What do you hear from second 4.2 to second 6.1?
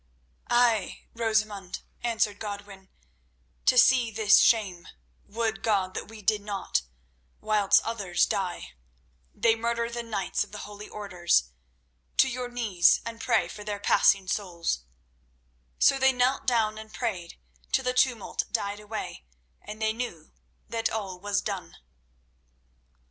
shame—would God that